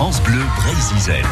France 0.00 0.22
Bleu 0.22 0.40
Brésil. 0.56 1.22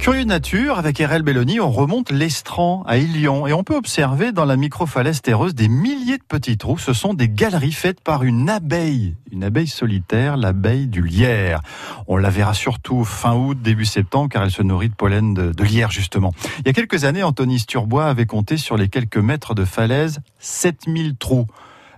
Curieux 0.00 0.24
nature, 0.24 0.78
avec 0.80 0.98
RL 0.98 1.22
Belloni, 1.22 1.60
on 1.60 1.70
remonte 1.70 2.10
l'Estran 2.10 2.82
à 2.88 2.96
Ilion 2.96 3.46
et 3.46 3.52
on 3.52 3.62
peut 3.62 3.76
observer 3.76 4.32
dans 4.32 4.44
la 4.44 4.56
microfalaise 4.56 5.22
terreuse 5.22 5.54
des 5.54 5.68
milliers 5.68 6.18
de 6.18 6.24
petits 6.24 6.58
trous. 6.58 6.78
Ce 6.78 6.92
sont 6.92 7.14
des 7.14 7.28
galeries 7.28 7.70
faites 7.70 8.00
par 8.00 8.24
une 8.24 8.50
abeille, 8.50 9.14
une 9.30 9.44
abeille 9.44 9.68
solitaire, 9.68 10.36
l'abeille 10.36 10.88
du 10.88 11.02
lierre. 11.02 11.60
On 12.08 12.16
la 12.16 12.30
verra 12.30 12.52
surtout 12.52 13.04
fin 13.04 13.36
août, 13.36 13.62
début 13.62 13.84
septembre, 13.84 14.28
car 14.28 14.42
elle 14.42 14.50
se 14.50 14.64
nourrit 14.64 14.88
de 14.88 14.96
pollen 14.96 15.34
de, 15.34 15.52
de 15.52 15.62
lierre, 15.62 15.92
justement. 15.92 16.34
Il 16.58 16.66
y 16.66 16.70
a 16.70 16.72
quelques 16.72 17.04
années, 17.04 17.22
Anthony 17.22 17.60
Sturbois 17.60 18.06
avait 18.06 18.26
compté 18.26 18.56
sur 18.56 18.76
les 18.76 18.88
quelques 18.88 19.18
mètres 19.18 19.54
de 19.54 19.64
falaise 19.64 20.18
7000 20.40 21.14
trous. 21.14 21.46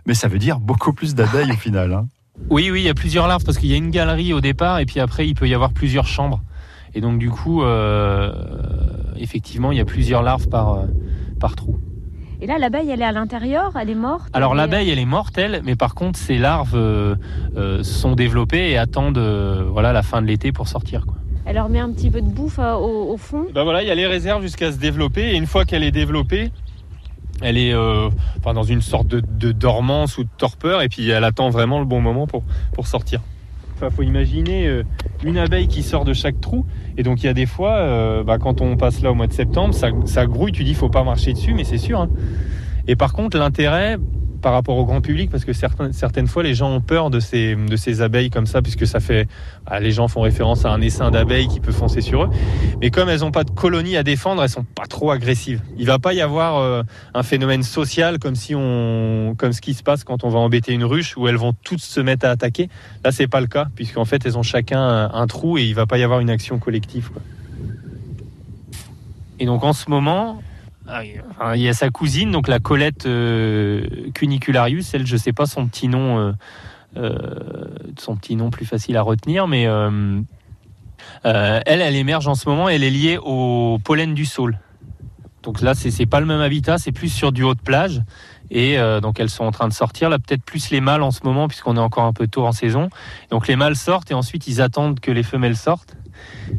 Mais 0.05 0.13
ça 0.13 0.29
veut 0.29 0.39
dire 0.39 0.61
beaucoup 0.61 0.93
plus 0.93 1.15
d'abeilles 1.15 1.53
au 1.53 1.57
final. 1.57 1.95
Hein. 1.95 2.07
Oui, 2.51 2.71
oui, 2.71 2.81
il 2.83 2.85
y 2.85 2.89
a 2.89 2.95
plusieurs 2.95 3.27
larves 3.27 3.45
parce 3.45 3.59
qu'il 3.59 3.71
y 3.71 3.75
a 3.75 3.77
une 3.77 3.91
galerie 3.91 4.33
au 4.33 4.41
départ 4.41 4.79
et 4.81 4.87
puis 4.87 5.01
après 5.01 5.27
il 5.27 5.35
peut 5.35 5.49
y 5.49 5.55
avoir 5.55 5.73
plusieurs 5.73 6.07
chambres. 6.07 6.43
Et 6.95 7.01
donc 7.01 7.19
du 7.19 7.31
coup, 7.31 7.63
euh, 7.63 8.33
effectivement, 9.17 9.73
il 9.73 9.79
y 9.79 9.81
a 9.81 9.85
plusieurs 9.85 10.23
larves 10.23 10.49
par, 10.49 10.75
euh, 10.75 10.87
par 11.41 11.57
trou. 11.57 11.79
Et 12.41 12.47
là, 12.47 12.59
l'abeille, 12.59 12.91
elle 12.91 13.01
est 13.01 13.05
à 13.07 13.13
l'intérieur, 13.13 13.73
elle 13.81 13.89
est 13.91 13.95
morte 13.95 14.29
Alors 14.33 14.53
est- 14.53 14.57
l'abeille, 14.57 14.91
elle 14.91 14.99
est 14.99 15.05
morte, 15.07 15.39
elle, 15.39 15.63
mais 15.65 15.77
par 15.77 15.95
contre, 15.95 16.19
ces 16.19 16.37
larves 16.37 16.75
euh, 16.75 17.15
euh, 17.57 17.83
sont 17.83 18.15
développées 18.15 18.71
et 18.71 18.77
attendent 18.79 19.17
euh, 19.19 19.65
voilà, 19.71 19.93
la 19.93 20.03
fin 20.03 20.21
de 20.21 20.27
l'été 20.27 20.53
pour 20.53 20.69
sortir. 20.69 21.07
Quoi. 21.07 21.15
Elle 21.47 21.55
leur 21.57 21.69
met 21.69 21.79
un 21.79 21.91
petit 21.93 22.11
peu 22.11 22.21
de 22.21 22.27
bouffe 22.29 22.59
euh, 22.59 22.75
au, 22.75 23.13
au 23.13 23.17
fond. 23.17 23.47
Ben 23.55 23.65
voilà, 23.65 23.83
il 23.83 23.89
y 23.89 23.91
a 23.91 23.95
les 23.95 24.07
réserves 24.07 24.43
jusqu'à 24.43 24.73
se 24.73 24.79
développer 24.79 25.31
et 25.31 25.37
une 25.37 25.47
fois 25.47 25.65
qu'elle 25.65 25.83
est 25.85 25.91
développée, 25.93 26.51
elle 27.43 27.59
est 27.59 27.73
euh, 27.75 28.09
dans 28.45 28.63
une 28.63 28.83
sorte 28.83 29.07
de, 29.09 29.53
dormance 29.53 30.19
ou 30.19 30.25
de 30.25 30.29
torpeur 30.39 30.83
et 30.83 30.89
puis 30.89 31.09
elle 31.11 31.25
attend 31.25 31.51
vraiment 31.51 31.79
le 31.79 31.85
bon 31.85 32.01
moment 32.01 32.27
pour, 32.27 32.43
sortir. 32.87 33.21
Enfin, 33.77 33.91
faut 33.91 34.03
imaginer 34.03 34.67
euh, 34.67 34.85
une 35.25 35.37
abeille 35.39 35.67
qui 35.67 35.83
sort 35.83 36.05
de 36.05 36.13
chaque 36.13 36.41
trou 36.41 36.65
et 36.97 37.03
donc 37.03 37.23
il 37.23 37.27
y 37.27 37.29
a 37.29 37.35
des 37.35 37.47
fois, 37.47 37.77
euh, 37.79 38.23
bah, 38.23 38.39
quand 38.39 38.61
on 38.61 38.77
passe 38.77 39.03
là 39.03 39.11
au 39.11 39.15
mois 39.15 39.27
de 39.27 39.33
septembre, 39.33 39.75
ça, 39.75 39.89
ça 40.05 40.27
grouille, 40.27 40.53
tu 40.53 40.65
dis 40.65 40.75
faut 40.75 40.89
pas 40.89 41.03
marcher 41.03 41.33
dessus, 41.33 41.55
mais 41.55 41.65
c'est 41.65 41.79
sûr. 41.79 42.01
hein. 42.01 42.09
Et 42.87 42.97
par 42.97 43.13
contre, 43.13 43.39
l'intérêt 43.39 43.97
par 44.45 44.53
rapport 44.53 44.77
au 44.77 44.85
grand 44.85 45.01
public, 45.01 45.31
parce 45.31 45.47
que 45.47 45.55
certaines 45.55 46.27
fois 46.27 46.43
les 46.43 46.55
gens 46.55 46.71
ont 46.71 46.83
peur 46.83 47.09
de 47.09 47.19
ces, 47.19 48.03
abeilles 48.03 48.29
comme 48.29 48.45
ça, 48.45 48.61
puisque 48.61 48.87
ça 48.87 49.01
fait, 49.01 49.27
ah, 49.65 49.81
les 49.81 49.91
gens 49.91 50.07
font 50.07 50.21
référence 50.21 50.67
à 50.67 50.71
un 50.71 50.83
essaim 50.83 51.11
d'abeilles 51.11 51.49
qui 51.49 51.61
peut 51.61 51.73
foncer 51.73 52.03
sur 52.03 52.25
eux. 52.25 52.31
Mais 52.83 52.91
comme 52.91 53.09
elles 53.09 53.21
n'ont 53.21 53.31
pas 53.31 53.45
de 53.45 53.51
colonie 53.51 53.97
à 53.97 54.03
défendre, 54.03 54.43
elles 54.43 54.51
sont 54.51 54.63
pas 54.65 54.85
trop 54.85 55.11
agressives. 55.11 55.63
Il 55.79 55.87
va 55.87 55.99
pas 55.99 56.13
y 56.13 56.21
avoir 56.21 56.59
euh, 56.59 56.83
un 57.15 57.23
phénomène 57.23 57.63
social 57.63 58.19
comme 58.19 58.35
si 58.35 58.55
on, 58.55 59.35
comme 59.39 59.55
ce 59.55 59.63
qui 59.63 59.73
se 59.73 59.83
passe 59.83 60.05
quand 60.05 60.25
on 60.25 60.29
va 60.29 60.41
embêter 60.41 60.75
une 60.75 60.85
ruche 60.85 61.17
où 61.17 61.27
elles 61.27 61.39
vont 61.39 61.55
toutes 61.65 61.81
se 61.81 62.01
mettre 62.01 62.27
à 62.27 62.29
attaquer. 62.29 62.69
Là, 63.03 63.13
c'est 63.13 63.29
pas 63.29 63.41
le 63.41 63.47
cas 63.47 63.69
puisqu'en 63.75 64.05
fait 64.05 64.27
elles 64.27 64.37
ont 64.37 64.43
chacun 64.43 65.09
un, 65.11 65.27
trou 65.27 65.57
et 65.57 65.63
il 65.63 65.75
va 65.75 65.87
pas 65.87 65.97
y 65.97 66.03
avoir 66.03 66.21
une 66.21 66.29
action 66.29 66.59
collective. 66.59 67.09
Et 69.41 69.47
donc 69.47 69.65
en 69.65 69.73
ce 69.73 69.89
moment, 69.89 70.43
il 71.55 71.61
y 71.61 71.69
a 71.69 71.73
sa 71.73 71.91
cousine, 71.91 72.31
donc 72.31 72.49
la 72.49 72.59
Colette 72.59 73.07
euh, 73.07 74.11
cunicularius. 74.13 74.95
Elle, 74.95 75.07
je 75.07 75.17
sais 75.17 75.33
pas 75.33 75.47
son 75.47 75.67
petit 75.67 75.89
nom, 75.89 76.19
euh, 76.19 76.33
euh, 76.97 77.19
son 77.99 78.17
petit 78.17 78.37
nom 78.37 78.51
plus 78.51 78.67
facile 78.67 78.97
à 78.97 79.03
retenir, 79.03 79.49
mais 79.49 79.63
elle, 81.23 81.65
elle 81.65 81.97
émerge 81.97 82.29
en 82.29 82.35
ce 82.35 82.49
moment, 82.49 82.69
elle 82.69 82.85
est 82.85 82.91
liée 82.91 83.19
au 83.23 83.79
pollen 83.83 84.15
du 84.15 84.25
saule. 84.25 84.59
Donc 85.43 85.61
là, 85.61 85.75
c'est 85.75 86.07
pas 86.07 86.21
le 86.21 86.27
même 86.27 86.41
habitat, 86.41 86.79
c'est 86.79 86.93
plus 86.93 87.11
sur 87.11 87.33
du 87.33 87.43
haut 87.43 87.55
de 87.55 87.61
plage. 87.61 88.03
Et 88.51 88.77
donc 89.01 89.19
elles 89.21 89.31
sont 89.31 89.45
en 89.45 89.51
train 89.51 89.69
de 89.69 89.73
sortir, 89.73 90.11
là 90.11 90.19
peut-être 90.19 90.43
plus 90.43 90.71
les 90.71 90.81
mâles 90.81 91.03
en 91.03 91.11
ce 91.11 91.21
moment, 91.25 91.49
puisqu'on 91.49 91.77
est 91.77 91.81
encore 91.81 92.05
un 92.05 92.13
peu 92.13 92.27
tôt 92.27 92.47
en 92.47 92.53
saison. 92.53 92.89
Donc 93.31 93.49
les 93.49 93.57
mâles 93.57 93.77
sortent 93.77 94.11
et 94.11 94.15
ensuite 94.15 94.47
ils 94.47 94.61
attendent 94.61 95.01
que 95.01 95.11
les 95.11 95.23
femelles 95.23 95.57
sortent. 95.57 95.97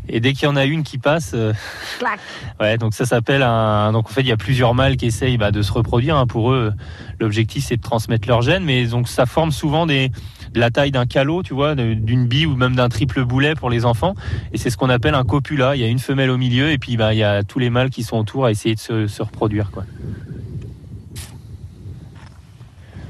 Et 0.10 0.20
dès 0.20 0.34
qu'il 0.34 0.44
y 0.44 0.48
en 0.48 0.56
a 0.56 0.66
une 0.66 0.84
qui 0.84 0.98
passe, 0.98 1.32
euh, 1.34 1.54
Clac. 2.00 2.20
ouais, 2.60 2.78
donc 2.78 2.94
ça 2.94 3.06
s'appelle 3.06 3.44
un. 3.44 3.92
Donc 3.92 4.06
en 4.08 4.10
fait, 4.10 4.22
il 4.22 4.28
y 4.28 4.32
a 4.32 4.38
plusieurs 4.38 4.74
mâles 4.74 4.98
qui 4.98 5.06
essayent 5.06 5.38
bah, 5.38 5.52
de 5.52 5.62
se 5.62 5.72
reproduire. 5.72 6.18
hein. 6.18 6.28
Pour 6.28 6.52
eux, 6.52 6.74
l'objectif 7.20 7.66
c'est 7.66 7.78
de 7.78 7.82
transmettre 7.82 8.28
leur 8.28 8.42
gène, 8.42 8.64
mais 8.64 8.86
donc 8.88 9.08
ça 9.08 9.26
forme 9.26 9.52
souvent 9.52 9.86
des 9.86 10.12
de 10.54 10.60
la 10.62 10.72
taille 10.72 10.92
d'un 10.92 11.06
calot, 11.06 11.44
tu 11.44 11.54
vois, 11.54 11.76
d'une 11.76 12.28
bille 12.28 12.46
ou 12.46 12.56
même 12.56 12.76
d'un 12.78 12.88
triple 12.88 13.26
boulet 13.26 13.56
pour 13.56 13.70
les 13.70 13.84
enfants. 13.84 14.16
Et 14.54 14.58
c'est 14.58 14.70
ce 14.70 14.78
qu'on 14.78 14.90
appelle 14.90 15.14
un 15.14 15.26
copula. 15.26 15.76
Il 15.76 15.82
y 15.82 15.84
a 15.84 15.88
une 15.88 16.00
femelle 16.00 16.30
au 16.30 16.38
milieu 16.38 16.72
et 16.72 16.78
puis 16.78 16.96
bah, 16.96 17.14
il 17.14 17.18
y 17.18 17.24
a 17.24 17.44
tous 17.44 17.60
les 17.60 17.70
mâles 17.70 17.90
qui 17.90 18.04
sont 18.04 18.18
autour 18.18 18.46
à 18.46 18.52
essayer 18.52 18.74
de 18.74 18.80
se, 18.80 19.08
se 19.08 19.22
reproduire. 19.22 19.70
Quoi. 19.72 19.84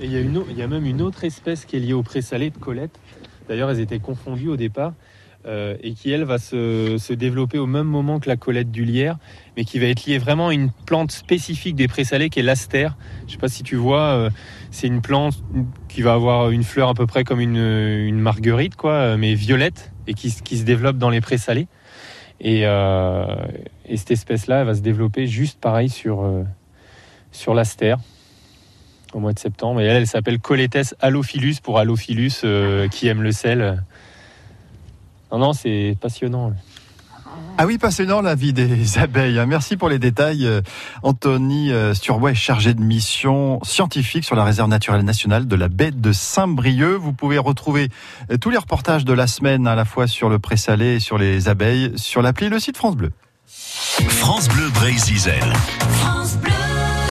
Et 0.02 0.06
il 0.06 0.12
y, 0.12 0.18
a 0.18 0.22
une, 0.22 0.44
il 0.50 0.58
y 0.58 0.62
a 0.62 0.68
même 0.68 0.86
une 0.86 1.02
autre 1.02 1.24
espèce 1.24 1.66
qui 1.66 1.78
est 1.78 1.80
liée 1.80 1.94
au 1.94 2.04
présalé 2.04 2.50
de 2.50 2.58
Colette. 2.58 3.00
D'ailleurs, 3.48 3.70
elles 3.70 3.80
étaient 3.80 4.00
confondues 4.00 4.50
au 4.50 4.58
départ. 4.58 4.94
Et 5.46 5.94
qui, 5.94 6.12
elle, 6.12 6.24
va 6.24 6.38
se, 6.40 6.98
se 6.98 7.14
développer 7.14 7.58
au 7.58 7.68
même 7.68 7.88
moment 7.88 8.20
que 8.20 8.28
la 8.28 8.36
Colette 8.36 8.72
du 8.72 8.84
lierre, 8.84 9.18
mais 9.56 9.64
qui 9.64 9.80
va 9.80 9.88
être 9.88 10.06
liée 10.06 10.18
vraiment 10.18 10.50
à 10.50 10.54
une 10.54 10.72
plante 10.86 11.12
spécifique 11.12 11.76
des 11.76 11.88
présalés 11.88 12.30
qui 12.30 12.40
est 12.40 12.44
l'astère. 12.44 12.98
Je 13.28 13.34
sais 13.34 13.38
pas 13.38 13.48
si 13.48 13.64
tu 13.64 13.76
vois, 13.76 14.02
euh, 14.02 14.30
c'est 14.72 14.88
une 14.88 15.02
plante 15.02 15.36
qui 15.88 16.02
va 16.02 16.14
avoir 16.14 16.50
une 16.50 16.64
fleur 16.64 16.90
à 16.90 16.94
peu 16.94 17.06
près 17.06 17.24
comme 17.24 17.40
une, 17.40 17.58
une 17.58 18.20
marguerite, 18.20 18.76
quoi, 18.76 18.94
euh, 18.94 19.18
mais 19.18 19.36
violette, 19.36 19.92
et 20.08 20.14
qui, 20.14 20.30
se 20.30 20.64
développe 20.64 20.98
dans 20.98 21.10
les 21.10 21.22
présalés. 21.22 21.68
Et, 22.42 22.62
euh, 22.64 23.26
et 23.86 23.98
cette 23.98 24.12
espèce-là, 24.12 24.62
elle 24.62 24.68
va 24.68 24.76
se 24.76 24.82
développer 24.82 25.28
juste 25.28 25.60
pareil 25.60 25.90
sur, 25.90 26.28
sur 27.32 27.54
au 29.16 29.20
mois 29.20 29.34
de 29.34 29.40
septembre. 29.40 29.82
Et 29.82 29.86
elle, 29.86 29.98
elle 29.98 30.08
s'appelle 30.08 30.40
Coletes 30.40 30.96
halophilus 31.02 31.56
pour 31.64 31.80
halophilus 31.80 32.42
euh, 32.44 32.88
qui 32.88 33.08
aime 33.08 33.24
le 33.24 33.32
sel. 33.32 33.84
Non, 35.36 35.48
non, 35.48 35.54
c'est 35.54 35.98
passionnant. 36.00 36.54
Ah 37.58 37.66
oui, 37.66 37.78
passionnant 37.78 38.22
la 38.22 38.36
vie 38.36 38.54
des 38.54 38.98
abeilles. 38.98 39.38
hein. 39.38 39.46
Merci 39.46 39.76
pour 39.76 39.90
les 39.90 40.00
détails. 40.00 40.46
Euh, 40.46 40.62
Anthony 41.04 41.74
euh, 41.74 41.94
Sturbois 41.94 42.32
est 42.32 42.36
chargé 42.36 42.74
de 42.74 42.80
mission 42.80 43.60
scientifique 43.64 44.24
sur 44.24 44.38
la 44.38 44.46
réserve 44.46 44.70
naturelle 44.70 45.04
nationale 45.04 45.46
de 45.46 45.56
la 45.58 45.68
baie 45.68 45.92
de 45.92 46.14
Saint-Brieuc. 46.14 46.98
Vous 47.02 47.12
pouvez 47.12 47.38
retrouver 47.38 47.90
euh, 48.32 48.38
tous 48.38 48.50
les 48.50 48.58
reportages 48.58 49.04
de 49.04 49.12
la 49.12 49.28
semaine 49.28 49.68
à 49.68 49.76
la 49.76 49.84
fois 49.84 50.08
sur 50.08 50.30
le 50.30 50.40
présalé 50.40 50.96
et 50.96 51.00
sur 51.02 51.18
les 51.18 51.50
abeilles 51.50 51.92
sur 51.98 52.22
l'appli 52.22 52.46
et 52.46 52.50
le 52.50 52.60
site 52.60 52.78
France 52.78 52.96
Bleu. 52.96 53.12
France 53.46 54.48
Bleu 54.48 54.70
Brésil. 54.70 55.20
France 55.90 56.38
Bleu. 56.38 56.52